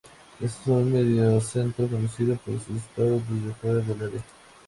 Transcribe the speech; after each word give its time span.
Es 0.39 0.57
un 0.65 0.91
mediocentro 0.91 1.87
conocido 1.87 2.35
por 2.37 2.55
sus 2.55 2.73
disparos 2.73 3.21
desde 3.29 3.53
fuera 3.53 3.75
del 3.81 4.01
área. 4.09 4.25